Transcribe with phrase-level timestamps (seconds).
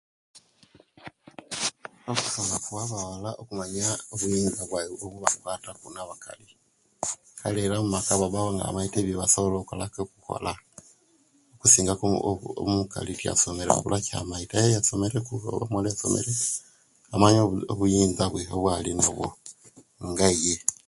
[2.11, 6.47] Okusoma kuwa abawala okumanya obuyinza bwaiwe obubakwataku na abakali
[7.39, 9.55] kale era mumaka babba nga bamaite ku ebyebasobola
[10.21, 10.51] okola
[11.55, 15.33] okusinga ku o o omukali, tiyasomere wabula ekyamaite aye eyasomere ku
[15.65, 16.03] amaite
[17.71, 18.41] obuyinza bwe,
[20.11, 20.55] nga iye.